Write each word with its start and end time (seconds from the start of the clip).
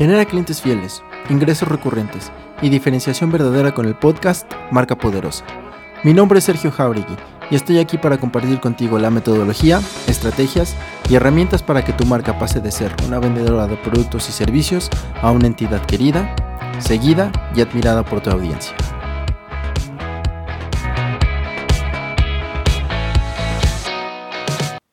Genera 0.00 0.24
clientes 0.24 0.62
fieles, 0.62 1.02
ingresos 1.28 1.68
recurrentes 1.68 2.32
y 2.62 2.70
diferenciación 2.70 3.30
verdadera 3.30 3.74
con 3.74 3.84
el 3.84 3.94
podcast 3.94 4.50
Marca 4.70 4.96
Poderosa. 4.96 5.44
Mi 6.04 6.14
nombre 6.14 6.38
es 6.38 6.46
Sergio 6.46 6.72
Jauregui 6.72 7.16
y 7.50 7.54
estoy 7.54 7.78
aquí 7.78 7.98
para 7.98 8.16
compartir 8.16 8.60
contigo 8.60 8.98
la 8.98 9.10
metodología, 9.10 9.82
estrategias 10.06 10.74
y 11.10 11.16
herramientas 11.16 11.62
para 11.62 11.84
que 11.84 11.92
tu 11.92 12.06
marca 12.06 12.38
pase 12.38 12.60
de 12.60 12.72
ser 12.72 12.96
una 13.06 13.18
vendedora 13.18 13.66
de 13.66 13.76
productos 13.76 14.26
y 14.30 14.32
servicios 14.32 14.88
a 15.20 15.32
una 15.32 15.48
entidad 15.48 15.84
querida, 15.84 16.34
seguida 16.78 17.30
y 17.54 17.60
admirada 17.60 18.02
por 18.02 18.22
tu 18.22 18.30
audiencia. 18.30 18.74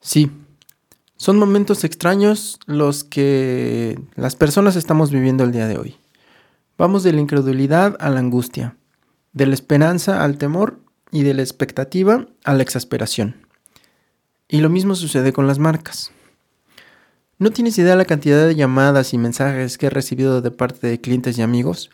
Sí, 0.02 0.30
son 1.18 1.38
momentos 1.38 1.84
extraños 1.84 2.60
los 2.68 3.04
que 3.04 4.00
las 4.16 4.36
personas 4.36 4.76
estamos 4.76 5.12
viviendo 5.12 5.44
el 5.44 5.52
día 5.52 5.68
de 5.68 5.78
hoy. 5.78 5.98
Vamos 6.78 7.02
de 7.02 7.12
la 7.12 7.22
incredulidad 7.22 7.98
a 8.00 8.10
la 8.10 8.20
angustia, 8.20 8.78
de 9.34 9.48
la 9.48 9.56
esperanza 9.56 10.24
al 10.24 10.38
temor 10.38 10.80
y 11.12 11.24
de 11.24 11.34
la 11.34 11.42
expectativa 11.42 12.28
a 12.44 12.54
la 12.54 12.62
exasperación. 12.62 13.36
Y 14.48 14.62
lo 14.62 14.70
mismo 14.70 14.96
sucede 14.96 15.34
con 15.34 15.48
las 15.48 15.58
marcas. 15.58 16.12
No 17.40 17.52
tienes 17.52 17.78
idea 17.78 17.92
de 17.92 17.98
la 17.98 18.06
cantidad 18.06 18.48
de 18.48 18.56
llamadas 18.56 19.14
y 19.14 19.18
mensajes 19.18 19.78
que 19.78 19.88
he 19.88 19.90
recibido 19.90 20.42
de 20.42 20.52
parte 20.52 20.88
de 20.88 21.02
clientes 21.02 21.38
y 21.38 21.42
amigos 21.42 21.90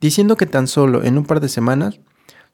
diciendo 0.00 0.36
que 0.36 0.46
tan 0.46 0.68
solo 0.68 1.04
en 1.04 1.16
un 1.16 1.24
par 1.24 1.40
de 1.40 1.48
semanas 1.48 2.00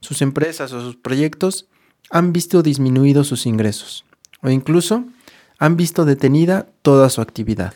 sus 0.00 0.22
empresas 0.22 0.72
o 0.72 0.80
sus 0.80 0.96
proyectos 0.96 1.66
han 2.10 2.32
visto 2.32 2.62
disminuidos 2.62 3.28
sus 3.28 3.46
ingresos 3.46 4.04
o 4.42 4.50
incluso 4.50 5.04
han 5.60 5.76
visto 5.76 6.06
detenida 6.06 6.66
toda 6.80 7.10
su 7.10 7.20
actividad. 7.20 7.74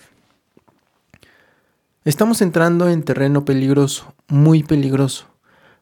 Estamos 2.06 2.41
entrando 2.41 2.89
en 2.89 3.03
terreno 3.03 3.45
peligroso, 3.45 4.14
muy 4.27 4.62
peligroso. 4.62 5.27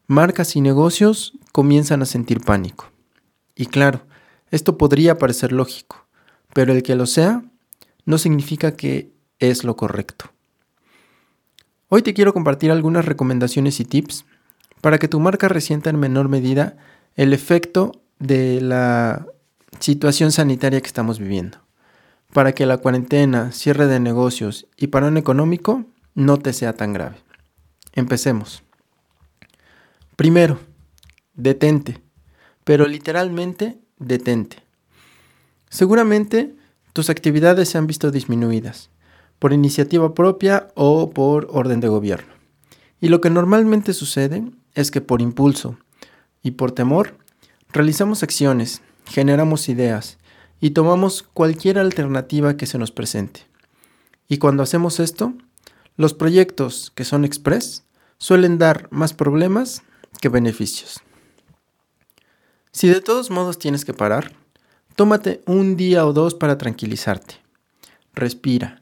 Marcas 0.05 0.57
y 0.57 0.61
negocios 0.61 1.31
comienzan 1.53 2.01
a 2.01 2.05
sentir 2.05 2.41
pánico. 2.41 2.91
Y 3.55 3.67
claro, 3.67 4.01
esto 4.51 4.77
podría 4.77 5.17
parecer 5.17 5.53
lógico, 5.53 6.05
pero 6.53 6.73
el 6.73 6.83
que 6.83 6.95
lo 6.95 7.05
sea 7.05 7.41
no 8.05 8.17
significa 8.17 8.75
que 8.75 9.13
es 9.39 9.63
lo 9.63 9.77
correcto. 9.77 10.25
Hoy 11.87 12.01
te 12.01 12.13
quiero 12.13 12.33
compartir 12.33 12.69
algunas 12.71 13.05
recomendaciones 13.05 13.79
y 13.79 13.85
tips 13.85 14.25
para 14.81 14.97
que 14.97 15.07
tu 15.07 15.21
marca 15.21 15.47
resienta 15.47 15.89
en 15.89 15.99
menor 15.99 16.27
medida 16.27 16.75
el 17.15 17.31
efecto 17.31 17.93
de 18.19 18.59
la 18.59 19.25
situación 19.79 20.33
sanitaria 20.33 20.81
que 20.81 20.87
estamos 20.87 21.17
viviendo 21.17 21.62
para 22.33 22.53
que 22.53 22.65
la 22.65 22.77
cuarentena, 22.77 23.51
cierre 23.51 23.85
de 23.85 23.99
negocios 23.99 24.67
y 24.75 24.87
parón 24.87 25.17
económico 25.17 25.85
no 26.15 26.37
te 26.37 26.51
sea 26.51 26.73
tan 26.73 26.91
grave. 26.91 27.17
Empecemos. 27.93 28.63
Primero, 30.15 30.59
detente, 31.35 32.01
pero 32.63 32.87
literalmente 32.87 33.77
detente. 33.97 34.57
Seguramente 35.69 36.55
tus 36.91 37.09
actividades 37.09 37.69
se 37.69 37.77
han 37.77 37.87
visto 37.87 38.11
disminuidas, 38.11 38.89
por 39.39 39.53
iniciativa 39.53 40.13
propia 40.13 40.69
o 40.75 41.11
por 41.11 41.47
orden 41.51 41.79
de 41.79 41.87
gobierno. 41.87 42.33
Y 42.99 43.09
lo 43.09 43.21
que 43.21 43.29
normalmente 43.29 43.93
sucede 43.93 44.43
es 44.73 44.91
que 44.91 45.01
por 45.01 45.21
impulso 45.21 45.77
y 46.41 46.51
por 46.51 46.71
temor 46.71 47.17
realizamos 47.71 48.23
acciones, 48.23 48.81
generamos 49.05 49.69
ideas, 49.69 50.17
y 50.63 50.69
tomamos 50.69 51.23
cualquier 51.23 51.77
alternativa 51.77 52.55
que 52.55 52.67
se 52.67 52.77
nos 52.77 52.89
presente. 52.89 53.41
Y 54.29 54.37
cuando 54.37 54.63
hacemos 54.63 55.01
esto, 55.01 55.33
los 55.97 56.13
proyectos 56.13 56.89
que 56.95 57.03
son 57.03 57.25
express 57.25 57.83
suelen 58.17 58.57
dar 58.59 58.87
más 58.89 59.13
problemas 59.13 59.83
que 60.21 60.29
beneficios. 60.29 61.01
Si 62.71 62.87
de 62.87 63.01
todos 63.01 63.29
modos 63.29 63.59
tienes 63.59 63.83
que 63.83 63.93
parar, 63.93 64.31
tómate 64.95 65.43
un 65.47 65.75
día 65.75 66.05
o 66.05 66.13
dos 66.13 66.33
para 66.33 66.57
tranquilizarte. 66.57 67.41
Respira. 68.13 68.81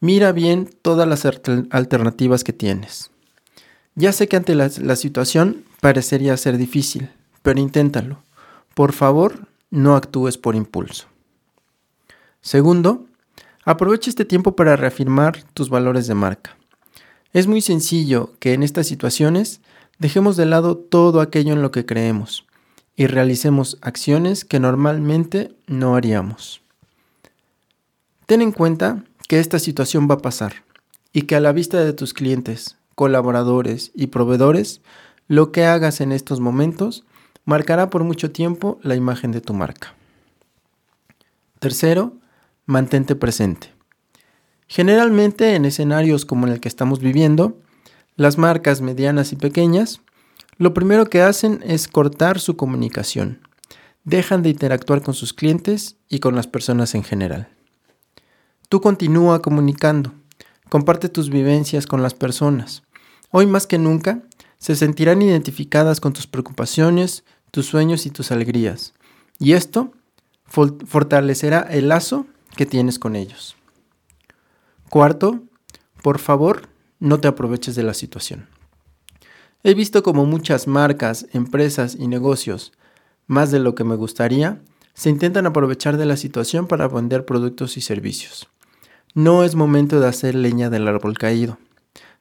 Mira 0.00 0.32
bien 0.32 0.70
todas 0.80 1.06
las 1.06 1.26
alternativas 1.26 2.44
que 2.44 2.54
tienes. 2.54 3.10
Ya 3.94 4.14
sé 4.14 4.26
que 4.26 4.36
ante 4.36 4.54
la, 4.54 4.70
la 4.80 4.96
situación 4.96 5.66
parecería 5.82 6.34
ser 6.38 6.56
difícil, 6.56 7.10
pero 7.42 7.60
inténtalo. 7.60 8.22
Por 8.74 8.94
favor, 8.94 9.48
no 9.70 9.96
actúes 9.96 10.38
por 10.38 10.56
impulso. 10.56 11.06
Segundo, 12.40 13.06
aprovecha 13.64 14.10
este 14.10 14.24
tiempo 14.24 14.56
para 14.56 14.76
reafirmar 14.76 15.42
tus 15.54 15.68
valores 15.68 16.06
de 16.06 16.14
marca. 16.14 16.56
Es 17.32 17.46
muy 17.46 17.60
sencillo 17.60 18.32
que 18.38 18.54
en 18.54 18.62
estas 18.62 18.86
situaciones 18.86 19.60
dejemos 19.98 20.36
de 20.36 20.46
lado 20.46 20.76
todo 20.76 21.20
aquello 21.20 21.52
en 21.52 21.62
lo 21.62 21.70
que 21.70 21.84
creemos 21.84 22.46
y 22.96 23.06
realicemos 23.06 23.78
acciones 23.80 24.44
que 24.44 24.60
normalmente 24.60 25.54
no 25.66 25.94
haríamos. 25.94 26.62
Ten 28.26 28.42
en 28.42 28.52
cuenta 28.52 29.04
que 29.28 29.38
esta 29.38 29.58
situación 29.58 30.08
va 30.10 30.14
a 30.14 30.22
pasar 30.22 30.64
y 31.12 31.22
que 31.22 31.36
a 31.36 31.40
la 31.40 31.52
vista 31.52 31.82
de 31.84 31.92
tus 31.92 32.14
clientes, 32.14 32.76
colaboradores 32.94 33.92
y 33.94 34.08
proveedores, 34.08 34.80
lo 35.28 35.52
que 35.52 35.64
hagas 35.64 36.00
en 36.00 36.12
estos 36.12 36.40
momentos 36.40 37.04
marcará 37.48 37.88
por 37.88 38.04
mucho 38.04 38.30
tiempo 38.30 38.78
la 38.82 38.94
imagen 38.94 39.32
de 39.32 39.40
tu 39.40 39.54
marca. 39.54 39.94
Tercero, 41.60 42.12
mantente 42.66 43.16
presente. 43.16 43.72
Generalmente 44.66 45.54
en 45.54 45.64
escenarios 45.64 46.26
como 46.26 46.46
el 46.46 46.60
que 46.60 46.68
estamos 46.68 47.00
viviendo, 47.00 47.58
las 48.16 48.36
marcas 48.36 48.82
medianas 48.82 49.32
y 49.32 49.36
pequeñas, 49.36 50.02
lo 50.58 50.74
primero 50.74 51.06
que 51.06 51.22
hacen 51.22 51.60
es 51.64 51.88
cortar 51.88 52.38
su 52.38 52.54
comunicación. 52.54 53.40
Dejan 54.04 54.42
de 54.42 54.50
interactuar 54.50 55.00
con 55.00 55.14
sus 55.14 55.32
clientes 55.32 55.96
y 56.10 56.18
con 56.18 56.34
las 56.34 56.46
personas 56.46 56.94
en 56.94 57.02
general. 57.02 57.48
Tú 58.68 58.82
continúa 58.82 59.40
comunicando, 59.40 60.12
comparte 60.68 61.08
tus 61.08 61.30
vivencias 61.30 61.86
con 61.86 62.02
las 62.02 62.12
personas. 62.12 62.82
Hoy 63.30 63.46
más 63.46 63.66
que 63.66 63.78
nunca, 63.78 64.22
se 64.58 64.74
sentirán 64.74 65.22
identificadas 65.22 66.00
con 66.00 66.12
tus 66.12 66.26
preocupaciones, 66.26 67.24
tus 67.50 67.66
sueños 67.66 68.06
y 68.06 68.10
tus 68.10 68.30
alegrías. 68.30 68.94
Y 69.38 69.52
esto 69.52 69.92
fortalecerá 70.46 71.60
el 71.60 71.88
lazo 71.88 72.26
que 72.56 72.66
tienes 72.66 72.98
con 72.98 73.16
ellos. 73.16 73.56
Cuarto, 74.88 75.42
por 76.02 76.18
favor, 76.18 76.68
no 76.98 77.20
te 77.20 77.28
aproveches 77.28 77.74
de 77.74 77.82
la 77.82 77.94
situación. 77.94 78.48
He 79.62 79.74
visto 79.74 80.02
como 80.02 80.24
muchas 80.24 80.66
marcas, 80.66 81.26
empresas 81.32 81.96
y 81.98 82.08
negocios, 82.08 82.72
más 83.26 83.50
de 83.50 83.58
lo 83.58 83.74
que 83.74 83.84
me 83.84 83.96
gustaría, 83.96 84.62
se 84.94 85.10
intentan 85.10 85.46
aprovechar 85.46 85.96
de 85.96 86.06
la 86.06 86.16
situación 86.16 86.66
para 86.66 86.88
vender 86.88 87.24
productos 87.24 87.76
y 87.76 87.80
servicios. 87.80 88.48
No 89.14 89.44
es 89.44 89.54
momento 89.54 90.00
de 90.00 90.08
hacer 90.08 90.34
leña 90.34 90.70
del 90.70 90.88
árbol 90.88 91.18
caído. 91.18 91.58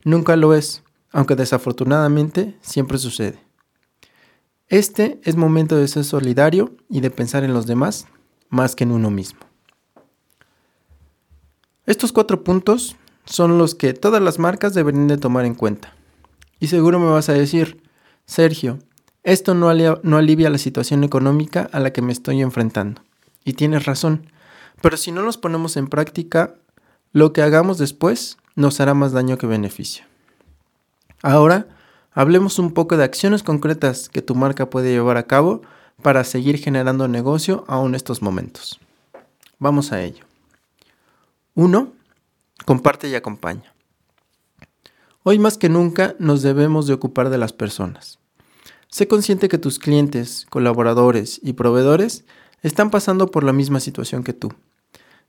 Nunca 0.03 0.35
lo 0.35 0.53
es, 0.53 0.83
aunque 1.11 1.35
desafortunadamente 1.35 2.57
siempre 2.61 2.97
sucede. 2.97 3.46
Este 4.69 5.21
es 5.23 5.37
momento 5.37 5.77
de 5.77 5.87
ser 5.87 6.03
solidario 6.03 6.75
y 6.89 6.99
de 6.99 7.09
pensar 7.09 7.43
en 7.45 7.53
los 7.53 7.67
demás 7.67 8.07
más 8.49 8.75
que 8.75 8.83
en 8.83 8.91
uno 8.91 9.09
mismo. 9.09 9.39
Estos 11.85 12.11
cuatro 12.11 12.43
puntos 12.43 12.97
son 13.25 13.57
los 13.57 13.75
que 13.75 13.93
todas 13.93 14.21
las 14.21 14.39
marcas 14.39 14.73
deberían 14.73 15.07
de 15.07 15.17
tomar 15.17 15.45
en 15.45 15.55
cuenta. 15.55 15.93
Y 16.59 16.67
seguro 16.67 16.99
me 16.99 17.09
vas 17.09 17.29
a 17.29 17.33
decir, 17.33 17.81
Sergio, 18.25 18.79
esto 19.23 19.53
no, 19.53 19.73
no 20.03 20.17
alivia 20.17 20.49
la 20.49 20.57
situación 20.57 21.05
económica 21.05 21.69
a 21.71 21.79
la 21.79 21.93
que 21.93 22.01
me 22.01 22.11
estoy 22.11 22.41
enfrentando. 22.41 23.01
Y 23.45 23.53
tienes 23.53 23.85
razón, 23.85 24.29
pero 24.81 24.97
si 24.97 25.13
no 25.13 25.21
los 25.21 25.37
ponemos 25.37 25.77
en 25.77 25.87
práctica, 25.87 26.55
lo 27.13 27.31
que 27.31 27.41
hagamos 27.41 27.77
después 27.77 28.37
nos 28.55 28.81
hará 28.81 28.93
más 28.93 29.13
daño 29.13 29.37
que 29.37 29.47
beneficio. 29.47 30.03
Ahora, 31.21 31.67
Hablemos 32.17 32.57
un 32.57 32.71
poco 32.71 32.97
de 32.97 33.03
acciones 33.03 33.43
concretas 33.43 34.09
que 34.09 34.23
tu 34.23 34.33
marca 34.33 34.71
puede 34.71 34.89
llevar 34.89 35.17
a 35.17 35.27
cabo 35.27 35.61
para 36.01 36.23
seguir 36.23 36.57
generando 36.57 37.07
negocio 37.07 37.63
aún 37.67 37.93
estos 37.93 38.23
momentos. 38.23 38.79
Vamos 39.59 39.91
a 39.91 40.01
ello. 40.01 40.25
1. 41.53 41.93
Comparte 42.65 43.07
y 43.07 43.13
acompaña. 43.13 43.71
Hoy 45.21 45.37
más 45.37 45.59
que 45.59 45.69
nunca 45.69 46.15
nos 46.17 46.41
debemos 46.41 46.87
de 46.87 46.95
ocupar 46.95 47.29
de 47.29 47.37
las 47.37 47.53
personas. 47.53 48.17
Sé 48.87 49.07
consciente 49.07 49.47
que 49.47 49.59
tus 49.59 49.77
clientes, 49.77 50.47
colaboradores 50.49 51.39
y 51.43 51.53
proveedores 51.53 52.25
están 52.63 52.89
pasando 52.89 53.29
por 53.29 53.43
la 53.43 53.53
misma 53.53 53.79
situación 53.79 54.23
que 54.23 54.33
tú. 54.33 54.51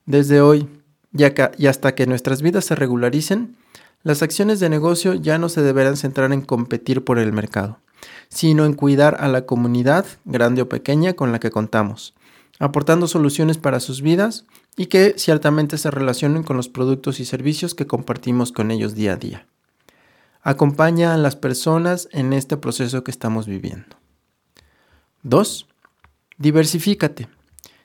Desde 0.07 0.41
hoy 0.41 0.67
y 1.13 1.67
hasta 1.67 1.93
que 1.93 2.07
nuestras 2.07 2.41
vidas 2.41 2.65
se 2.65 2.73
regularicen, 2.73 3.57
las 4.03 4.21
acciones 4.21 4.59
de 4.59 4.69
negocio 4.69 5.13
ya 5.13 5.37
no 5.37 5.49
se 5.49 5.61
deberán 5.61 5.97
centrar 5.97 6.31
en 6.31 6.41
competir 6.41 7.03
por 7.03 7.19
el 7.19 7.33
mercado, 7.33 7.79
sino 8.29 8.65
en 8.65 8.73
cuidar 8.73 9.17
a 9.19 9.27
la 9.27 9.45
comunidad, 9.45 10.05
grande 10.23 10.61
o 10.61 10.69
pequeña, 10.69 11.13
con 11.13 11.31
la 11.31 11.39
que 11.39 11.51
contamos, 11.51 12.13
aportando 12.59 13.07
soluciones 13.07 13.57
para 13.57 13.79
sus 13.79 14.01
vidas 14.01 14.45
y 14.77 14.85
que 14.85 15.15
ciertamente 15.17 15.77
se 15.77 15.91
relacionen 15.91 16.43
con 16.43 16.55
los 16.55 16.69
productos 16.69 17.19
y 17.19 17.25
servicios 17.25 17.75
que 17.75 17.87
compartimos 17.87 18.51
con 18.53 18.71
ellos 18.71 18.95
día 18.95 19.13
a 19.13 19.17
día. 19.17 19.45
Acompaña 20.41 21.13
a 21.13 21.17
las 21.17 21.35
personas 21.35 22.07
en 22.13 22.31
este 22.31 22.55
proceso 22.55 23.03
que 23.03 23.11
estamos 23.11 23.45
viviendo. 23.45 23.97
2. 25.23 25.67
Diversifícate. 26.37 27.27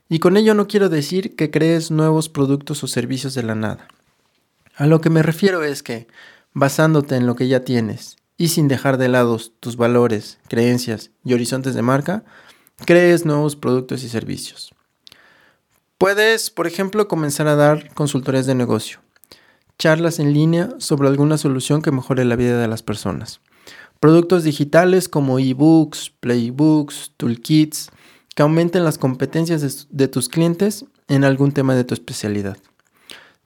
Y 0.08 0.20
con 0.20 0.36
ello 0.36 0.54
no 0.54 0.68
quiero 0.68 0.88
decir 0.88 1.34
que 1.34 1.50
crees 1.50 1.90
nuevos 1.90 2.28
productos 2.28 2.84
o 2.84 2.86
servicios 2.86 3.34
de 3.34 3.42
la 3.42 3.56
nada. 3.56 3.88
A 4.76 4.86
lo 4.86 5.00
que 5.00 5.10
me 5.10 5.22
refiero 5.22 5.62
es 5.62 5.82
que, 5.82 6.08
basándote 6.52 7.16
en 7.16 7.26
lo 7.26 7.36
que 7.36 7.48
ya 7.48 7.60
tienes 7.60 8.16
y 8.36 8.48
sin 8.48 8.66
dejar 8.66 8.98
de 8.98 9.08
lado 9.08 9.38
tus 9.60 9.76
valores, 9.76 10.38
creencias 10.48 11.10
y 11.24 11.34
horizontes 11.34 11.74
de 11.74 11.82
marca, 11.82 12.24
crees 12.84 13.24
nuevos 13.24 13.54
productos 13.54 14.02
y 14.02 14.08
servicios. 14.08 14.74
Puedes, 15.96 16.50
por 16.50 16.66
ejemplo, 16.66 17.06
comenzar 17.06 17.46
a 17.46 17.54
dar 17.54 17.94
consultorías 17.94 18.46
de 18.46 18.56
negocio, 18.56 18.98
charlas 19.78 20.18
en 20.18 20.32
línea 20.32 20.70
sobre 20.78 21.08
alguna 21.08 21.38
solución 21.38 21.80
que 21.80 21.92
mejore 21.92 22.24
la 22.24 22.36
vida 22.36 22.60
de 22.60 22.68
las 22.68 22.82
personas. 22.82 23.40
Productos 24.00 24.42
digitales 24.42 25.08
como 25.08 25.38
ebooks, 25.38 26.10
playbooks, 26.20 27.12
toolkits, 27.16 27.90
que 28.34 28.42
aumenten 28.42 28.84
las 28.84 28.98
competencias 28.98 29.86
de, 29.88 30.08
tus 30.08 30.28
clientes 30.28 30.84
en 31.06 31.22
algún 31.22 31.52
tema 31.52 31.76
de 31.76 31.84
tu 31.84 31.94
especialidad. 31.94 32.58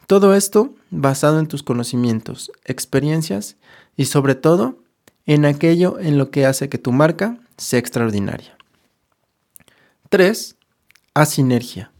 Todo 0.09 0.35
esto 0.35 0.75
basado 0.91 1.39
en 1.39 1.49
tus 1.49 1.63
conocimientos, 1.63 2.51
experiencias 2.65 3.59
y 3.95 4.07
sobre 4.07 4.35
todo 4.35 4.79
en 5.27 5.45
aquello 5.45 5.99
en 6.01 6.17
lo 6.17 6.31
que 6.31 6.47
hace 6.47 6.71
que 6.71 6.79
tu 6.79 6.93
marca 6.93 7.37
sea 7.59 7.79
extraordinaria. 7.79 8.57
3. 10.09 10.57
Haz 11.13 11.29
sinergia. 11.29 11.93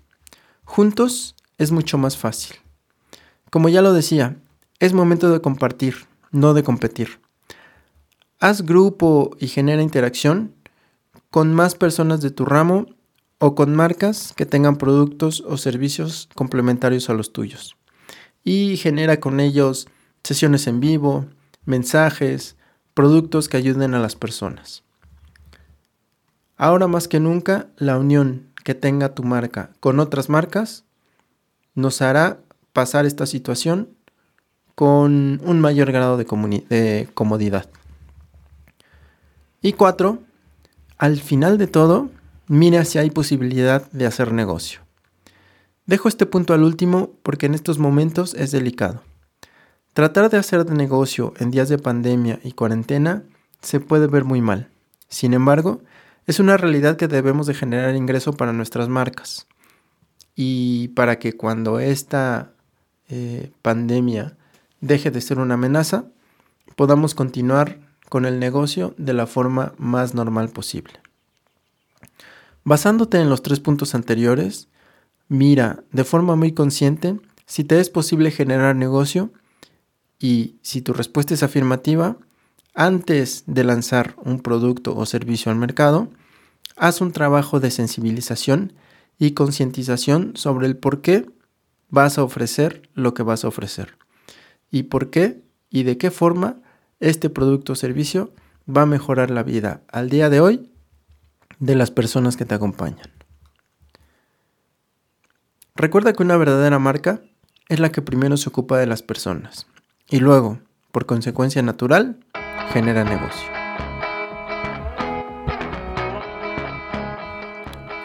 Juntos 0.65 1.35
es 1.59 1.71
mucho 1.71 1.99
más 1.99 2.17
fácil. 2.17 2.57
Como 3.51 3.69
ya 3.69 3.83
lo 3.83 3.93
decía, 3.93 4.39
es 4.79 4.95
momento 4.95 5.31
de 5.31 5.43
compartir, 5.43 6.07
no 6.31 6.55
de 6.55 6.63
competir. 6.63 7.21
Haz 8.41 8.63
grupo 8.63 9.37
y 9.39 9.49
genera 9.49 9.83
interacción 9.83 10.55
con 11.31 11.53
más 11.53 11.75
personas 11.75 12.23
de 12.23 12.31
tu 12.31 12.47
ramo 12.47 12.87
o 13.39 13.55
con 13.55 13.77
marcas 13.77 14.33
que 14.35 14.47
tengan 14.47 14.77
productos 14.77 15.43
o 15.47 15.59
servicios 15.59 16.31
complementarios 16.35 17.11
a 17.11 17.13
los 17.13 17.35
tuyos. 17.35 17.78
Y 18.49 18.79
genera 18.79 19.21
con 19.21 19.41
ellos 19.41 19.89
sesiones 20.25 20.67
en 20.69 20.81
vivo, 20.81 21.27
mensajes, 21.67 22.57
productos 22.95 23.47
que 23.47 23.59
ayuden 23.59 23.93
a 23.93 23.99
las 23.99 24.17
personas. 24.17 24.85
Ahora 26.57 26.87
más 26.87 27.09
que 27.09 27.21
nunca, 27.21 27.67
la 27.77 27.99
unión 27.99 28.47
que 28.65 28.75
tenga 28.75 29.15
tu 29.15 29.23
marca 29.23 29.69
con 29.81 30.01
otras 30.01 30.31
marcas 30.31 30.85
nos 31.75 32.01
hará 32.01 32.39
pasar 32.73 33.05
esta 33.05 33.27
situación 33.27 33.91
con 34.75 35.43
un 35.45 35.61
mayor 35.61 35.93
grado 35.93 36.17
de, 36.17 37.07
comodidad. 37.13 37.69
Y 39.61 39.75
cuatro, 39.75 40.21
al 40.97 41.19
final 41.19 41.59
de 41.59 41.67
todo, 41.67 42.09
mira 42.47 42.87
si 42.87 42.97
hay 42.97 43.11
posibilidad 43.11 43.91
de 43.91 44.07
hacer 44.07 44.33
negocio. 44.33 44.88
Dejo 45.89 46.11
este 46.11 46.27
punto 46.27 46.53
al 46.53 46.65
último 46.65 47.15
porque 47.23 47.47
en 47.47 47.55
estos 47.55 47.79
momentos 47.79 48.35
es 48.35 48.51
delicado. 48.51 49.03
Tratar 49.95 50.29
de 50.29 50.37
hacer 50.37 50.67
de 50.67 50.75
negocio 50.75 51.33
en 51.39 51.51
días 51.51 51.71
de 51.71 51.79
pandemia 51.79 52.41
y 52.45 52.53
cuarentena 52.53 53.23
se 53.63 53.81
puede 53.81 54.07
ver 54.07 54.25
muy 54.25 54.43
mal. 54.43 54.69
Sin 55.09 55.33
embargo, 55.33 55.81
es 56.27 56.41
una 56.41 56.59
realidad 56.59 56.99
que 56.99 57.09
debemos 57.09 57.47
de 57.47 57.55
generar 57.55 57.97
ingreso 57.97 58.35
para 58.35 58.53
nuestras 58.53 58.91
marcas. 58.91 59.47
Y 60.37 60.89
para 60.89 61.19
que 61.19 61.33
cuando 61.33 61.81
esta 61.81 62.53
eh, 63.09 63.51
pandemia 63.63 64.37
deje 64.83 65.11
de 65.11 65.23
ser 65.23 65.39
una 65.39 65.55
amenaza, 65.55 66.05
podamos 66.77 67.15
continuar 67.15 67.79
con 68.11 68.27
el 68.27 68.39
negocio 68.39 68.95
de 68.99 69.15
la 69.15 69.27
forma 69.27 69.73
más 69.79 70.13
normal 70.13 70.51
posible. 70.51 71.01
Basándote 72.63 73.19
en 73.19 73.31
los 73.31 73.41
tres 73.41 73.61
puntos 73.61 73.95
anteriores, 73.95 74.69
mira 75.29 75.85
de 75.93 76.05
forma 76.05 76.37
muy 76.37 76.53
consciente 76.53 77.19
si 77.47 77.65
te 77.65 77.81
es 77.81 77.91
posible 77.91 78.31
generar 78.31 78.77
negocio 78.77 79.33
y 80.19 80.57
si 80.63 80.83
tu 80.83 80.93
respuesta 80.93 81.35
es 81.35 81.43
afirmativa, 81.43 82.17
antes 82.75 83.45
de 83.47 83.65
lanzar 83.65 84.15
un 84.23 84.41
producto 84.41 84.97
o 84.97 85.07
servicio 85.07 85.51
al 85.51 85.59
mercado, 85.59 86.11
haz 86.77 87.01
un 87.01 87.13
trabajo 87.13 87.61
de 87.61 87.71
sensibilización 87.71 88.73
y 89.19 89.33
concientización 89.33 90.33
sobre 90.37 90.67
el 90.67 90.77
por 90.77 91.01
qué 91.01 91.27
vas 91.91 92.19
a 92.19 92.23
ofrecer 92.23 92.89
lo 92.95 93.15
que 93.15 93.23
vas 93.23 93.45
a 93.45 93.49
ofrecer 93.49 93.97
y 94.71 94.85
por 94.85 95.11
qué 95.11 95.43
y 95.71 95.83
de 95.83 95.99
qué 95.99 96.11
forma 96.11 96.61
este 97.01 97.31
producto 97.31 97.73
o 97.73 97.77
servicio 97.77 98.33
va 98.69 98.83
a 98.83 98.87
mejorar 98.87 99.31
la 99.31 99.43
vida 99.43 99.83
al 99.89 100.11
día 100.11 100.31
de 100.31 100.41
hoy 100.41 100.71
de 101.59 101.75
las 101.75 101.91
personas 101.91 102.37
que 102.37 102.45
te 102.45 102.55
acompañan. 102.55 103.18
Recuerda 105.79 106.13
que 106.13 106.25
una 106.25 106.37
verdadera 106.37 106.81
marca 106.81 107.21
es 107.69 107.79
la 107.79 107.93
que 107.93 108.03
primero 108.03 108.37
se 108.37 108.49
ocupa 108.49 108.79
de 108.79 108.87
las 108.87 109.03
personas 109.03 109.69
y 110.11 110.19
luego, 110.19 110.59
por 110.91 111.07
consecuencia 111.07 111.63
natural, 111.63 112.19
genera 112.73 113.05
negocio. 113.05 113.49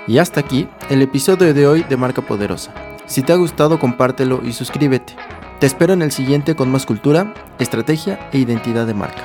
Y 0.06 0.20
hasta 0.20 0.40
aquí 0.40 0.70
el 0.92 1.02
episodio 1.02 1.52
de 1.56 1.66
hoy 1.66 1.82
de 1.82 1.98
Marca 1.98 2.22
Poderosa. 2.22 2.76
Si 3.08 3.24
te 3.24 3.34
ha 3.34 3.38
gustado, 3.38 3.80
compártelo 3.80 4.42
y 4.44 4.54
suscríbete. 4.54 5.16
Te 5.60 5.66
espero 5.66 5.94
en 5.94 6.04
el 6.04 6.12
siguiente 6.12 6.56
con 6.56 6.72
más 6.72 6.86
cultura, 6.86 7.34
estrategia 7.58 8.30
e 8.32 8.38
identidad 8.38 8.86
de 8.86 8.94
marca. 8.94 9.24